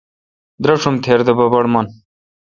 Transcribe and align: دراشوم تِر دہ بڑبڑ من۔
دراشوم 0.63 0.95
تِر 1.03 1.19
دہ 1.25 1.33
بڑبڑ 1.37 1.63
من۔ 1.73 1.85